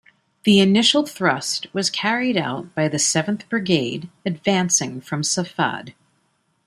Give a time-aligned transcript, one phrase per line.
[0.45, 5.93] The initial thrust was carried out by the Seventh Brigade advancing from Safad.